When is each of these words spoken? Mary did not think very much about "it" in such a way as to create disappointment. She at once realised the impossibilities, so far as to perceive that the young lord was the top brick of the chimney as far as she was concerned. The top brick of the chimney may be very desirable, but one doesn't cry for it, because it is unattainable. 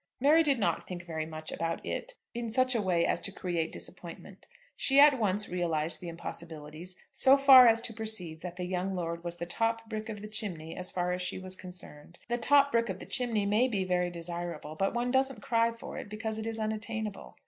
Mary 0.19 0.41
did 0.41 0.57
not 0.57 0.87
think 0.87 1.03
very 1.05 1.27
much 1.27 1.51
about 1.51 1.85
"it" 1.85 2.15
in 2.33 2.49
such 2.49 2.73
a 2.73 2.81
way 2.81 3.05
as 3.05 3.21
to 3.21 3.31
create 3.31 3.71
disappointment. 3.71 4.47
She 4.75 4.99
at 4.99 5.19
once 5.19 5.47
realised 5.47 6.01
the 6.01 6.07
impossibilities, 6.07 6.97
so 7.11 7.37
far 7.37 7.67
as 7.67 7.81
to 7.81 7.93
perceive 7.93 8.41
that 8.41 8.55
the 8.55 8.65
young 8.65 8.95
lord 8.95 9.23
was 9.23 9.35
the 9.35 9.45
top 9.45 9.87
brick 9.87 10.09
of 10.09 10.19
the 10.23 10.27
chimney 10.27 10.75
as 10.75 10.89
far 10.89 11.11
as 11.11 11.21
she 11.21 11.37
was 11.37 11.55
concerned. 11.55 12.17
The 12.29 12.39
top 12.39 12.71
brick 12.71 12.89
of 12.89 12.97
the 12.97 13.05
chimney 13.05 13.45
may 13.45 13.67
be 13.67 13.83
very 13.83 14.09
desirable, 14.09 14.73
but 14.73 14.95
one 14.95 15.11
doesn't 15.11 15.43
cry 15.43 15.69
for 15.69 15.99
it, 15.99 16.09
because 16.09 16.39
it 16.39 16.47
is 16.47 16.57
unattainable. 16.57 17.37